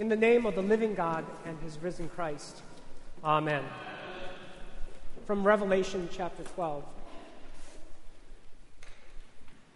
In 0.00 0.08
the 0.08 0.16
name 0.16 0.46
of 0.46 0.54
the 0.54 0.62
living 0.62 0.94
God 0.94 1.26
and 1.44 1.60
his 1.60 1.78
risen 1.78 2.08
Christ. 2.08 2.62
Amen. 3.22 3.62
From 5.26 5.46
Revelation 5.46 6.08
chapter 6.10 6.42
12. 6.42 6.82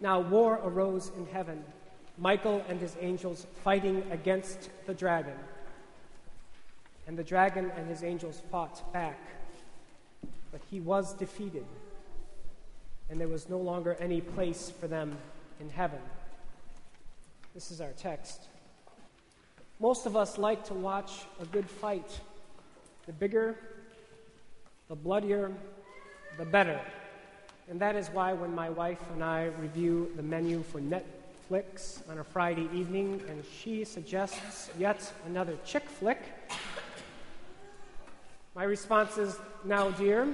Now 0.01 0.21
war 0.21 0.59
arose 0.63 1.11
in 1.15 1.27
heaven, 1.27 1.63
Michael 2.17 2.65
and 2.67 2.79
his 2.79 2.97
angels 2.99 3.45
fighting 3.63 4.01
against 4.09 4.71
the 4.87 4.95
dragon. 4.95 5.37
And 7.05 7.15
the 7.15 7.23
dragon 7.23 7.71
and 7.77 7.87
his 7.87 8.03
angels 8.03 8.41
fought 8.49 8.91
back, 8.91 9.19
but 10.51 10.59
he 10.71 10.79
was 10.79 11.13
defeated, 11.13 11.67
and 13.11 13.21
there 13.21 13.27
was 13.27 13.47
no 13.47 13.59
longer 13.59 13.95
any 13.99 14.21
place 14.21 14.73
for 14.79 14.87
them 14.87 15.19
in 15.59 15.69
heaven. 15.69 15.99
This 17.53 17.69
is 17.69 17.79
our 17.79 17.91
text. 17.95 18.47
Most 19.79 20.05
of 20.05 20.15
us 20.15 20.37
like 20.37 20.63
to 20.65 20.73
watch 20.73 21.25
a 21.41 21.45
good 21.45 21.69
fight. 21.69 22.19
The 23.05 23.13
bigger, 23.13 23.55
the 24.87 24.95
bloodier, 24.95 25.51
the 26.37 26.45
better. 26.45 26.79
And 27.69 27.79
that 27.81 27.95
is 27.95 28.07
why 28.09 28.33
when 28.33 28.53
my 28.55 28.69
wife 28.69 29.01
and 29.13 29.23
I 29.23 29.45
review 29.59 30.11
the 30.15 30.23
menu 30.23 30.63
for 30.63 30.79
Netflix 30.79 32.07
on 32.09 32.19
a 32.19 32.23
Friday 32.23 32.69
evening 32.73 33.21
and 33.27 33.43
she 33.59 33.83
suggests 33.83 34.69
yet 34.77 35.11
another 35.25 35.57
chick 35.65 35.83
flick, 35.89 36.21
my 38.55 38.63
response 38.63 39.17
is, 39.17 39.37
Now, 39.65 39.91
dear, 39.91 40.33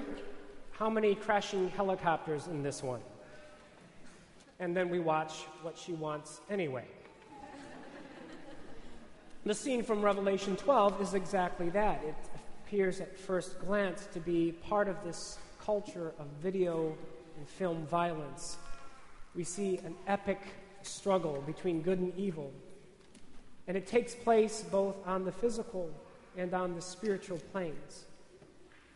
how 0.72 0.90
many 0.90 1.16
crashing 1.16 1.70
helicopters 1.70 2.46
in 2.48 2.62
this 2.62 2.84
one? 2.84 3.02
And 4.60 4.78
then 4.78 4.90
we 4.90 5.00
watch 5.00 5.34
what 5.64 5.76
she 5.76 5.94
wants 5.94 6.42
anyway. 6.50 6.86
The 9.44 9.56
scene 9.56 9.82
from 9.82 10.04
Revelation 10.04 10.56
12 10.56 11.02
is 11.02 11.14
exactly 11.16 11.70
that. 11.70 12.04
It 12.04 12.14
appears 12.64 13.02
at 13.02 13.18
first 13.18 13.60
glance 13.60 14.08
to 14.14 14.20
be 14.20 14.52
part 14.52 14.88
of 14.88 15.04
this 15.04 15.40
culture 15.60 16.14
of 16.20 16.28
video 16.44 16.96
and 17.38 17.50
film 17.50 17.88
violence. 17.88 18.58
We 19.34 19.44
see 19.44 19.80
an 19.80 19.96
epic 20.06 20.40
struggle 20.84 21.44
between 21.48 21.82
good 21.82 21.98
and 21.98 22.16
evil. 22.16 22.52
And 23.68 23.76
it 23.76 23.88
takes 23.88 24.14
place 24.14 24.64
both 24.70 24.96
on 25.08 25.26
the 25.26 25.32
physical 25.32 25.90
and 26.38 26.54
on 26.54 26.76
the 26.76 26.82
spiritual 26.82 27.40
planes. 27.52 28.06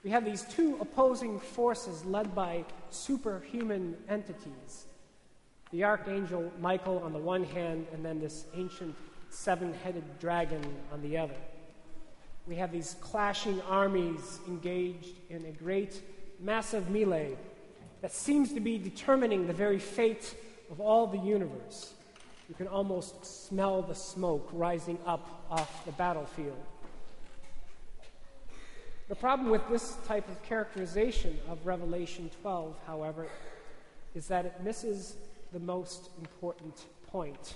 We 0.03 0.11
have 0.11 0.23
these 0.23 0.43
two 0.43 0.77
opposing 0.79 1.39
forces 1.39 2.05
led 2.05 2.35
by 2.35 2.65
superhuman 2.91 3.97
entities 4.07 4.85
the 5.71 5.83
archangel 5.83 6.51
Michael 6.61 6.99
on 6.99 7.11
the 7.11 7.19
one 7.19 7.43
hand, 7.43 7.87
and 7.91 8.05
then 8.05 8.19
this 8.19 8.45
ancient 8.55 8.95
seven 9.35 9.73
headed 9.83 10.03
dragon 10.19 10.63
on 10.91 11.01
the 11.01 11.17
other. 11.17 11.35
We 12.47 12.55
have 12.55 12.71
these 12.71 12.95
clashing 13.01 13.61
armies 13.63 14.39
engaged 14.47 15.09
in 15.29 15.45
a 15.45 15.51
great, 15.51 16.01
massive 16.39 16.89
melee 16.89 17.35
that 18.01 18.13
seems 18.13 18.53
to 18.53 18.59
be 18.59 18.77
determining 18.77 19.47
the 19.47 19.53
very 19.53 19.79
fate 19.79 20.35
of 20.71 20.79
all 20.79 21.07
the 21.07 21.17
universe. 21.17 21.93
You 22.47 22.55
can 22.55 22.67
almost 22.67 23.47
smell 23.47 23.81
the 23.81 23.95
smoke 23.95 24.47
rising 24.53 24.97
up 25.05 25.43
off 25.49 25.85
the 25.85 25.91
battlefield. 25.93 26.61
The 29.09 29.15
problem 29.15 29.49
with 29.49 29.67
this 29.69 29.97
type 30.07 30.27
of 30.29 30.41
characterization 30.43 31.37
of 31.49 31.65
Revelation 31.65 32.29
12, 32.41 32.75
however, 32.87 33.27
is 34.15 34.27
that 34.27 34.45
it 34.45 34.63
misses 34.63 35.15
the 35.51 35.59
most 35.59 36.09
important 36.19 36.85
point. 37.07 37.55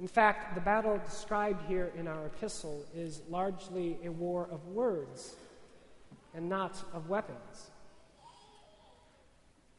In 0.00 0.08
fact, 0.08 0.54
the 0.54 0.62
battle 0.62 0.98
described 1.04 1.68
here 1.68 1.92
in 1.94 2.08
our 2.08 2.24
epistle 2.24 2.82
is 2.96 3.20
largely 3.28 3.98
a 4.02 4.10
war 4.10 4.48
of 4.50 4.66
words 4.68 5.34
and 6.34 6.48
not 6.48 6.82
of 6.94 7.10
weapons. 7.10 7.70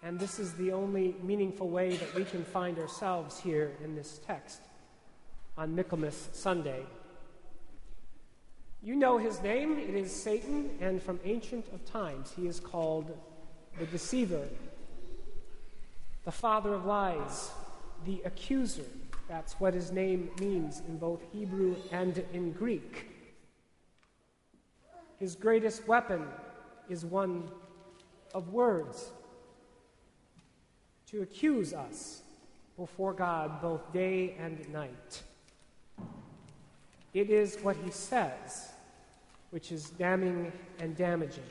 And 0.03 0.19
this 0.19 0.37
is 0.37 0.53
the 0.53 0.73
only 0.73 1.15
meaningful 1.23 1.69
way 1.69 1.95
that 1.95 2.13
we 2.13 2.23
can 2.23 2.43
find 2.43 2.77
ourselves 2.77 3.39
here 3.39 3.71
in 3.83 3.95
this 3.95 4.19
text 4.27 4.61
on 5.57 5.75
Michaelmas 5.75 6.29
Sunday. 6.33 6.85
You 8.83 8.95
know 8.95 9.17
his 9.17 9.41
name, 9.41 9.79
it 9.79 9.95
is 9.95 10.11
Satan, 10.11 10.69
and 10.81 11.01
from 11.01 11.19
ancient 11.25 11.65
of 11.73 11.83
times 11.85 12.31
he 12.35 12.47
is 12.47 12.59
called 12.59 13.17
the 13.79 13.87
deceiver, 13.87 14.47
the 16.25 16.31
father 16.31 16.75
of 16.75 16.85
lies, 16.85 17.49
the 18.05 18.21
accuser 18.23 18.85
that's 19.31 19.53
what 19.61 19.73
his 19.73 19.93
name 19.93 20.29
means 20.41 20.81
in 20.89 20.97
both 20.97 21.21
Hebrew 21.31 21.77
and 21.93 22.21
in 22.33 22.51
Greek. 22.51 23.07
His 25.19 25.35
greatest 25.35 25.87
weapon 25.87 26.27
is 26.89 27.05
one 27.05 27.49
of 28.33 28.49
words 28.49 29.11
to 31.07 31.21
accuse 31.21 31.71
us 31.71 32.23
before 32.75 33.13
God 33.13 33.61
both 33.61 33.93
day 33.93 34.35
and 34.37 34.67
night. 34.73 35.23
It 37.13 37.29
is 37.29 37.55
what 37.61 37.77
he 37.77 37.89
says 37.89 38.73
which 39.51 39.71
is 39.71 39.91
damning 39.91 40.51
and 40.79 40.93
damaging. 40.97 41.43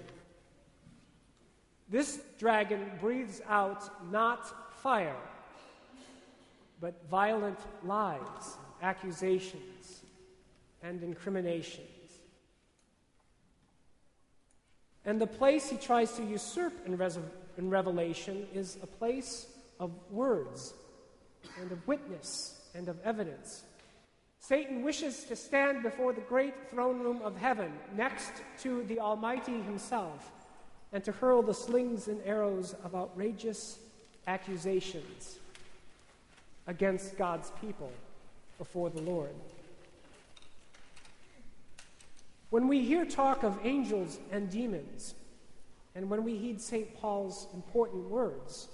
This 1.88 2.20
dragon 2.38 2.90
breathes 3.00 3.40
out 3.48 4.12
not 4.12 4.74
fire 4.82 5.16
but 6.80 7.08
violent 7.10 7.58
lies, 7.84 8.56
accusations, 8.82 10.00
and 10.82 11.02
incriminations. 11.02 11.88
And 15.04 15.20
the 15.20 15.26
place 15.26 15.68
he 15.68 15.76
tries 15.76 16.12
to 16.12 16.24
usurp 16.24 16.72
in, 16.86 16.98
in 17.58 17.70
Revelation 17.70 18.46
is 18.54 18.78
a 18.82 18.86
place 18.86 19.46
of 19.78 19.90
words 20.10 20.74
and 21.60 21.72
of 21.72 21.86
witness 21.86 22.60
and 22.74 22.88
of 22.88 22.98
evidence. 23.04 23.62
Satan 24.38 24.82
wishes 24.82 25.24
to 25.24 25.36
stand 25.36 25.82
before 25.82 26.12
the 26.12 26.20
great 26.22 26.70
throne 26.70 27.00
room 27.00 27.20
of 27.22 27.36
heaven 27.36 27.72
next 27.96 28.32
to 28.60 28.84
the 28.84 29.00
Almighty 29.00 29.60
himself 29.62 30.30
and 30.92 31.04
to 31.04 31.12
hurl 31.12 31.42
the 31.42 31.54
slings 31.54 32.08
and 32.08 32.20
arrows 32.24 32.74
of 32.84 32.94
outrageous 32.94 33.78
accusations 34.26 35.39
against 36.70 37.18
God's 37.18 37.50
people 37.60 37.90
before 38.56 38.90
the 38.90 39.02
Lord. 39.02 39.34
When 42.50 42.68
we 42.68 42.82
hear 42.82 43.04
talk 43.04 43.42
of 43.42 43.58
angels 43.64 44.20
and 44.30 44.48
demons, 44.48 45.14
and 45.96 46.08
when 46.08 46.22
we 46.22 46.36
heed 46.36 46.60
St. 46.60 46.94
Paul's 46.94 47.48
important 47.54 48.08
words 48.08 48.68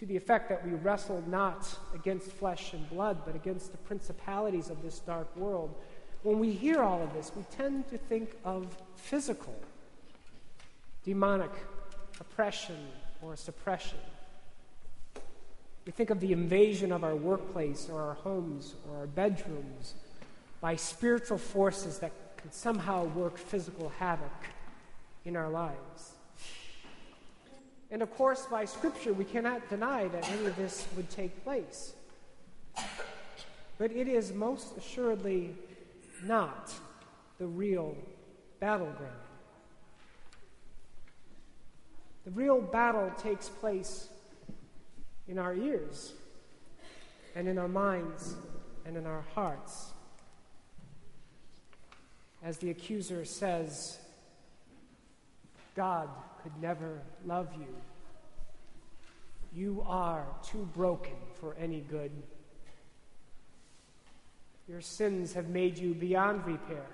to 0.00 0.06
the 0.06 0.16
effect 0.16 0.48
that 0.48 0.66
we 0.66 0.72
wrestle 0.74 1.22
not 1.28 1.72
against 1.94 2.26
flesh 2.32 2.72
and 2.72 2.90
blood, 2.90 3.18
but 3.24 3.36
against 3.36 3.70
the 3.70 3.78
principalities 3.78 4.68
of 4.68 4.82
this 4.82 4.98
dark 4.98 5.34
world, 5.36 5.72
when 6.24 6.40
we 6.40 6.50
hear 6.50 6.82
all 6.82 7.00
of 7.00 7.12
this, 7.14 7.30
we 7.36 7.44
tend 7.56 7.88
to 7.90 7.98
think 7.98 8.36
of 8.44 8.76
physical, 8.96 9.54
demonic 11.04 11.52
oppression 12.18 12.78
or 13.20 13.36
suppression. 13.36 13.98
We 15.84 15.92
think 15.92 16.10
of 16.10 16.20
the 16.20 16.32
invasion 16.32 16.92
of 16.92 17.02
our 17.02 17.16
workplace 17.16 17.88
or 17.90 18.00
our 18.00 18.14
homes 18.14 18.74
or 18.88 18.98
our 18.98 19.06
bedrooms 19.06 19.94
by 20.60 20.76
spiritual 20.76 21.38
forces 21.38 21.98
that 21.98 22.12
can 22.36 22.52
somehow 22.52 23.04
work 23.04 23.36
physical 23.36 23.88
havoc 23.98 24.30
in 25.24 25.36
our 25.36 25.50
lives. 25.50 26.12
And 27.90 28.00
of 28.00 28.14
course, 28.14 28.46
by 28.50 28.64
Scripture, 28.64 29.12
we 29.12 29.24
cannot 29.24 29.68
deny 29.68 30.08
that 30.08 30.30
any 30.30 30.46
of 30.46 30.56
this 30.56 30.86
would 30.96 31.10
take 31.10 31.42
place. 31.44 31.94
But 33.76 33.90
it 33.90 34.06
is 34.06 34.32
most 34.32 34.76
assuredly 34.76 35.54
not 36.24 36.72
the 37.38 37.46
real 37.46 37.96
battleground. 38.60 39.12
The 42.24 42.30
real 42.30 42.60
battle 42.60 43.10
takes 43.20 43.48
place 43.48 44.08
in 45.28 45.38
our 45.38 45.54
ears 45.54 46.12
and 47.34 47.48
in 47.48 47.58
our 47.58 47.68
minds 47.68 48.34
and 48.84 48.96
in 48.96 49.06
our 49.06 49.24
hearts. 49.34 49.92
As 52.42 52.58
the 52.58 52.70
accuser 52.70 53.24
says, 53.24 53.98
God 55.76 56.08
could 56.42 56.52
never 56.60 57.00
love 57.24 57.48
you. 57.58 57.74
You 59.54 59.84
are 59.86 60.26
too 60.44 60.68
broken 60.74 61.14
for 61.40 61.54
any 61.58 61.80
good. 61.80 62.10
Your 64.68 64.80
sins 64.80 65.34
have 65.34 65.48
made 65.48 65.78
you 65.78 65.94
beyond 65.94 66.46
repair. 66.46 66.86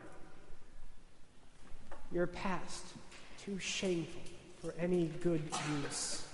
Your 2.12 2.26
past 2.26 2.84
too 3.44 3.58
shameful 3.58 4.20
for 4.60 4.74
any 4.78 5.06
good 5.22 5.42
use. 5.82 6.27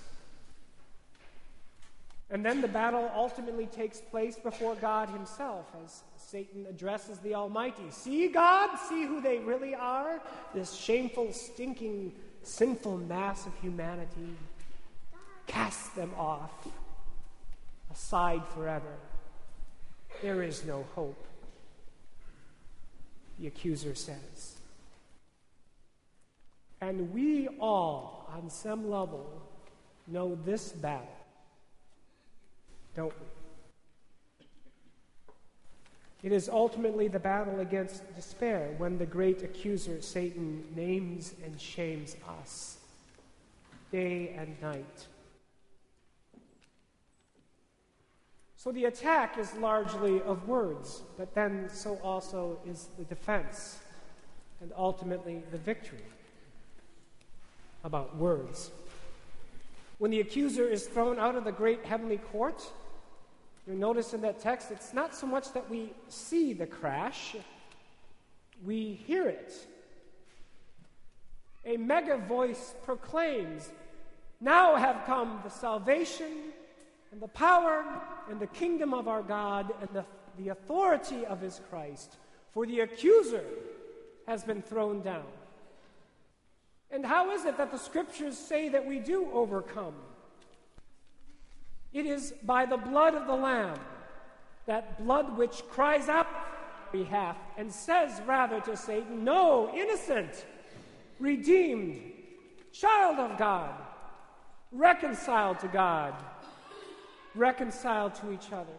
And 2.31 2.43
then 2.43 2.61
the 2.61 2.67
battle 2.67 3.11
ultimately 3.15 3.67
takes 3.67 4.01
place 4.01 4.35
before 4.35 4.75
God 4.75 5.09
Himself 5.09 5.67
as 5.83 6.03
Satan 6.17 6.65
addresses 6.67 7.19
the 7.19 7.35
Almighty. 7.35 7.83
See 7.91 8.27
God? 8.29 8.77
See 8.89 9.05
who 9.05 9.21
they 9.21 9.37
really 9.39 9.75
are? 9.75 10.19
This 10.53 10.73
shameful, 10.73 11.31
stinking, 11.33 12.13
sinful 12.41 12.97
mass 12.97 13.45
of 13.45 13.53
humanity. 13.61 14.35
Cast 15.45 15.95
them 15.95 16.11
off, 16.17 16.51
aside 17.91 18.41
forever. 18.47 18.95
There 20.23 20.41
is 20.41 20.65
no 20.65 20.85
hope, 20.95 21.27
the 23.39 23.45
accuser 23.47 23.93
says. 23.93 24.55
And 26.81 27.13
we 27.13 27.47
all, 27.59 28.27
on 28.35 28.49
some 28.49 28.89
level, 28.89 29.29
know 30.07 30.37
this 30.43 30.69
battle 30.69 31.07
don't 32.95 33.13
we? 33.19 33.25
It 36.23 36.31
is 36.31 36.49
ultimately 36.49 37.07
the 37.07 37.19
battle 37.19 37.59
against 37.59 38.03
despair 38.15 38.73
when 38.77 38.97
the 38.97 39.05
great 39.05 39.43
accuser, 39.43 40.01
Satan, 40.01 40.63
names 40.75 41.35
and 41.43 41.61
shames 41.61 42.15
us 42.41 42.77
day 43.91 44.33
and 44.35 44.59
night. 44.61 45.05
So 48.57 48.71
the 48.71 48.85
attack 48.85 49.37
is 49.37 49.53
largely 49.57 50.19
of 50.23 50.47
words, 50.47 51.03
but 51.15 51.35
then 51.35 51.69
so 51.71 51.99
also 52.03 52.57
is 52.65 52.87
the 52.97 53.03
defense 53.03 53.77
and 54.61 54.71
ultimately 54.75 55.43
the 55.51 55.59
victory 55.59 56.05
about 57.83 58.15
words. 58.17 58.71
When 59.99 60.09
the 60.09 60.19
accuser 60.19 60.67
is 60.67 60.87
thrown 60.87 61.19
out 61.19 61.35
of 61.35 61.43
the 61.43 61.51
great 61.51 61.85
heavenly 61.85 62.17
court, 62.17 62.63
You'll 63.67 63.77
notice 63.77 64.13
in 64.13 64.21
that 64.21 64.39
text, 64.39 64.69
it's 64.71 64.93
not 64.93 65.15
so 65.15 65.25
much 65.25 65.51
that 65.53 65.69
we 65.69 65.93
see 66.07 66.53
the 66.53 66.67
crash, 66.67 67.35
we 68.63 68.93
hear 69.05 69.27
it. 69.27 69.53
A 71.65 71.77
mega 71.77 72.17
voice 72.17 72.75
proclaims, 72.83 73.71
Now 74.39 74.75
have 74.75 75.03
come 75.05 75.39
the 75.43 75.49
salvation 75.49 76.51
and 77.11 77.19
the 77.19 77.27
power 77.29 77.83
and 78.29 78.39
the 78.39 78.47
kingdom 78.47 78.93
of 78.93 79.07
our 79.07 79.23
God 79.23 79.73
and 79.81 79.89
the, 79.93 80.05
the 80.37 80.49
authority 80.49 81.25
of 81.25 81.41
his 81.41 81.59
Christ, 81.69 82.17
for 82.53 82.67
the 82.67 82.81
accuser 82.81 83.43
has 84.27 84.43
been 84.43 84.61
thrown 84.61 85.01
down. 85.01 85.25
And 86.91 87.03
how 87.03 87.31
is 87.31 87.45
it 87.45 87.57
that 87.57 87.71
the 87.71 87.79
scriptures 87.79 88.37
say 88.37 88.69
that 88.69 88.85
we 88.85 88.99
do 88.99 89.27
overcome? 89.33 89.95
It 91.95 92.05
is 92.05 92.33
by 92.43 92.65
the 92.65 92.75
blood 92.75 93.15
of 93.15 93.25
the 93.25 93.35
Lamb, 93.35 93.79
that 94.65 95.01
blood 95.01 95.37
which 95.37 95.63
cries 95.69 96.09
out 96.09 96.27
on 96.27 96.91
behalf 96.91 97.37
and 97.57 97.71
says 97.71 98.21
rather 98.27 98.59
to 98.59 98.75
Satan, 98.75 99.23
No, 99.23 99.73
innocent, 99.73 100.45
redeemed, 101.21 102.01
child 102.73 103.17
of 103.19 103.37
God, 103.37 103.73
reconciled 104.73 105.59
to 105.61 105.69
God, 105.69 106.13
reconciled 107.33 108.13
to 108.15 108.33
each 108.33 108.51
other. 108.51 108.77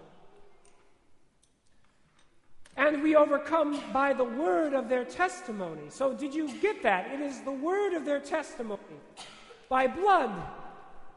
And 2.77 3.03
we 3.03 3.17
overcome 3.17 3.83
by 3.95 4.13
the 4.13 4.25
word 4.25 4.75
of 4.75 4.91
their 4.91 5.07
testimony. 5.07 5.89
So, 5.89 6.13
did 6.13 6.35
you 6.35 6.53
get 6.61 6.83
that? 6.83 7.11
It 7.15 7.21
is 7.21 7.41
the 7.41 7.51
word 7.51 7.95
of 7.95 8.05
their 8.05 8.21
testimony, 8.21 9.01
by 9.71 9.87
blood 9.87 10.33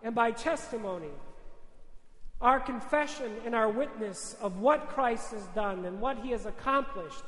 and 0.01 0.16
by 0.16 0.31
testimony. 0.31 1.10
Our 2.41 2.59
confession 2.59 3.31
and 3.45 3.53
our 3.53 3.69
witness 3.69 4.36
of 4.41 4.59
what 4.59 4.88
Christ 4.89 5.31
has 5.31 5.45
done 5.47 5.86
and 5.86 6.00
what 6.00 6.19
he 6.19 6.31
has 6.31 6.45
accomplished 6.45 7.25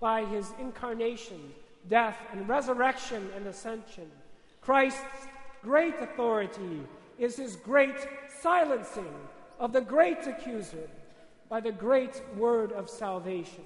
by 0.00 0.24
his 0.26 0.52
incarnation, 0.58 1.52
death, 1.88 2.16
and 2.32 2.48
resurrection 2.48 3.30
and 3.36 3.46
ascension. 3.46 4.10
Christ's 4.60 5.26
great 5.62 5.94
authority 6.00 6.82
is 7.18 7.36
his 7.36 7.56
great 7.56 7.96
silencing 8.40 9.14
of 9.58 9.72
the 9.72 9.80
great 9.80 10.26
accuser 10.26 10.88
by 11.48 11.60
the 11.60 11.72
great 11.72 12.22
word 12.36 12.72
of 12.72 12.88
salvation. 12.88 13.64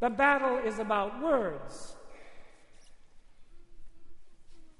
The 0.00 0.10
battle 0.10 0.58
is 0.58 0.78
about 0.78 1.20
words. 1.20 1.96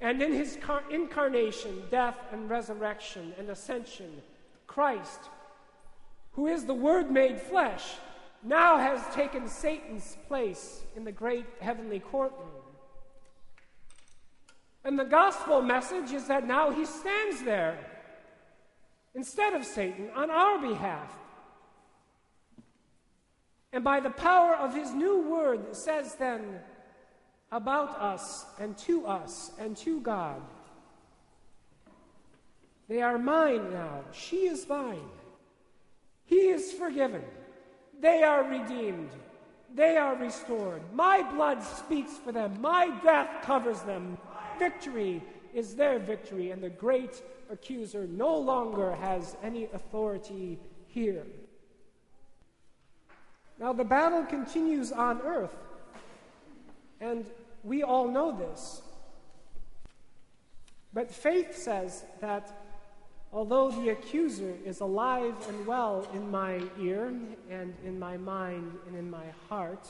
And 0.00 0.22
in 0.22 0.32
his 0.32 0.58
incarnation, 0.90 1.82
death, 1.90 2.16
and 2.30 2.48
resurrection 2.48 3.34
and 3.38 3.50
ascension, 3.50 4.22
Christ, 4.66 5.20
who 6.32 6.46
is 6.46 6.64
the 6.64 6.74
Word 6.74 7.10
made 7.10 7.40
flesh, 7.40 7.96
now 8.44 8.78
has 8.78 9.02
taken 9.14 9.48
Satan's 9.48 10.16
place 10.28 10.82
in 10.96 11.04
the 11.04 11.12
great 11.12 11.46
heavenly 11.60 11.98
courtroom. 11.98 12.48
And 14.84 14.98
the 14.98 15.04
gospel 15.04 15.60
message 15.60 16.12
is 16.12 16.28
that 16.28 16.46
now 16.46 16.70
he 16.70 16.84
stands 16.84 17.42
there 17.42 17.78
instead 19.14 19.54
of 19.54 19.64
Satan 19.64 20.10
on 20.14 20.30
our 20.30 20.60
behalf. 20.60 21.12
And 23.72 23.82
by 23.82 24.00
the 24.00 24.10
power 24.10 24.54
of 24.54 24.74
his 24.74 24.92
new 24.92 25.28
word 25.28 25.74
says 25.76 26.14
then, 26.14 26.60
about 27.50 28.00
us 28.00 28.46
and 28.58 28.76
to 28.78 29.06
us 29.06 29.52
and 29.58 29.76
to 29.78 30.00
God. 30.00 30.40
They 32.88 33.02
are 33.02 33.18
mine 33.18 33.72
now. 33.72 34.00
She 34.12 34.46
is 34.46 34.68
mine. 34.68 35.10
He 36.24 36.48
is 36.48 36.72
forgiven. 36.72 37.22
They 38.00 38.22
are 38.22 38.44
redeemed. 38.44 39.10
They 39.74 39.96
are 39.96 40.16
restored. 40.16 40.82
My 40.94 41.22
blood 41.22 41.62
speaks 41.62 42.12
for 42.16 42.32
them. 42.32 42.60
My 42.60 42.88
death 43.02 43.42
covers 43.42 43.80
them. 43.82 44.16
Victory 44.58 45.22
is 45.54 45.74
their 45.74 45.98
victory, 45.98 46.50
and 46.50 46.62
the 46.62 46.70
great 46.70 47.22
accuser 47.50 48.06
no 48.06 48.36
longer 48.36 48.94
has 48.94 49.36
any 49.42 49.64
authority 49.74 50.58
here. 50.86 51.26
Now, 53.58 53.72
the 53.72 53.84
battle 53.84 54.24
continues 54.24 54.92
on 54.92 55.20
earth. 55.22 55.56
And 57.00 57.26
we 57.64 57.82
all 57.82 58.08
know 58.08 58.36
this. 58.36 58.82
But 60.92 61.10
faith 61.10 61.56
says 61.56 62.04
that 62.20 62.50
although 63.32 63.70
the 63.70 63.90
accuser 63.90 64.54
is 64.64 64.80
alive 64.80 65.34
and 65.48 65.66
well 65.66 66.06
in 66.14 66.30
my 66.30 66.62
ear 66.80 67.12
and 67.50 67.74
in 67.84 67.98
my 67.98 68.16
mind 68.16 68.72
and 68.86 68.96
in 68.96 69.10
my 69.10 69.26
heart, 69.48 69.86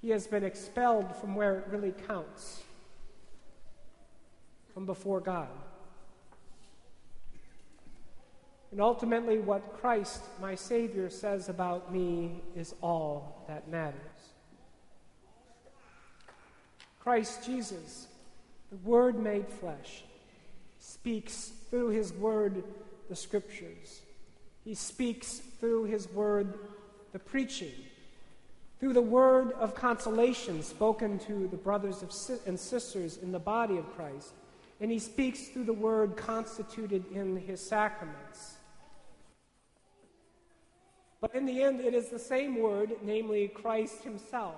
he 0.00 0.10
has 0.10 0.26
been 0.26 0.44
expelled 0.44 1.14
from 1.16 1.34
where 1.34 1.58
it 1.58 1.66
really 1.68 1.92
counts 2.06 2.62
from 4.72 4.86
before 4.86 5.20
God. 5.20 5.48
And 8.70 8.80
ultimately, 8.80 9.38
what 9.38 9.74
Christ, 9.74 10.22
my 10.40 10.54
Savior, 10.54 11.10
says 11.10 11.50
about 11.50 11.92
me 11.92 12.40
is 12.56 12.74
all 12.80 13.44
that 13.46 13.68
matters. 13.68 14.00
Christ 17.02 17.44
Jesus, 17.44 18.06
the 18.70 18.76
Word 18.88 19.18
made 19.18 19.48
flesh, 19.48 20.04
speaks 20.78 21.50
through 21.68 21.88
His 21.88 22.12
Word 22.12 22.62
the 23.08 23.16
Scriptures. 23.16 24.02
He 24.64 24.74
speaks 24.74 25.40
through 25.58 25.84
His 25.84 26.08
Word 26.12 26.54
the 27.12 27.18
preaching, 27.18 27.72
through 28.78 28.92
the 28.92 29.02
word 29.02 29.50
of 29.52 29.74
consolation 29.74 30.62
spoken 30.62 31.18
to 31.20 31.48
the 31.48 31.56
brothers 31.56 32.04
and 32.46 32.58
sisters 32.58 33.16
in 33.16 33.32
the 33.32 33.38
body 33.38 33.78
of 33.78 33.96
Christ. 33.96 34.32
And 34.80 34.88
He 34.88 35.00
speaks 35.00 35.48
through 35.48 35.64
the 35.64 35.72
word 35.72 36.16
constituted 36.16 37.04
in 37.12 37.36
His 37.36 37.60
sacraments. 37.60 38.54
But 41.20 41.34
in 41.34 41.46
the 41.46 41.62
end, 41.64 41.80
it 41.80 41.94
is 41.94 42.10
the 42.10 42.18
same 42.18 42.60
word, 42.60 42.92
namely 43.02 43.48
Christ 43.48 44.04
Himself 44.04 44.54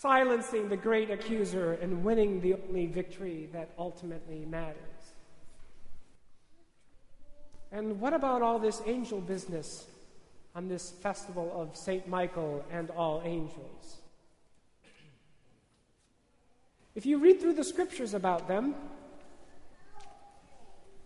silencing 0.00 0.68
the 0.68 0.76
great 0.76 1.10
accuser 1.10 1.72
and 1.80 2.04
winning 2.04 2.40
the 2.42 2.54
only 2.68 2.86
victory 2.86 3.48
that 3.52 3.70
ultimately 3.78 4.44
matters. 4.44 4.76
And 7.72 7.98
what 7.98 8.12
about 8.12 8.42
all 8.42 8.58
this 8.58 8.82
angel 8.84 9.20
business 9.20 9.86
on 10.54 10.68
this 10.68 10.90
festival 10.90 11.50
of 11.54 11.76
St. 11.76 12.06
Michael 12.08 12.62
and 12.70 12.90
all 12.90 13.22
angels? 13.24 13.96
If 16.94 17.06
you 17.06 17.18
read 17.18 17.40
through 17.40 17.54
the 17.54 17.64
scriptures 17.64 18.12
about 18.12 18.48
them, 18.48 18.74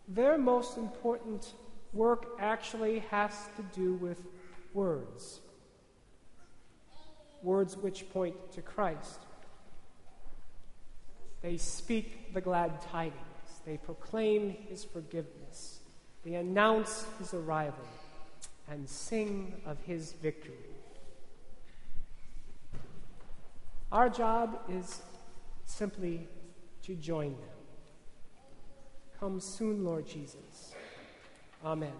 their 0.09 0.37
most 0.37 0.77
important 0.77 1.55
work 1.93 2.27
actually 2.41 3.01
has 3.11 3.49
to 3.57 3.63
do 3.73 3.95
with 3.95 4.21
words 4.75 5.41
words 7.43 7.77
which 7.77 8.09
point 8.11 8.35
to 8.53 8.63
Christ. 8.63 9.21
They 11.43 11.57
speak 11.57 12.35
the 12.35 12.41
glad 12.41 12.81
tidings. 12.81 13.15
they 13.65 13.77
proclaim 13.77 14.57
his 14.69 14.85
forgiveness, 14.85 15.81
they 16.25 16.35
announce 16.35 17.07
his 17.19 17.35
arrival, 17.35 17.89
and 18.71 18.89
sing 18.89 19.55
of 19.67 19.79
his 19.85 20.13
victory. 20.13 20.55
Our 23.91 24.09
job 24.09 24.61
is 24.69 25.03
simply 25.65 26.29
to 26.83 26.95
join 26.95 27.33
them. 27.33 27.61
Come 29.19 29.41
soon, 29.41 29.85
Lord 29.85 30.07
Jesus. 30.07 30.75
Amen. 31.65 31.93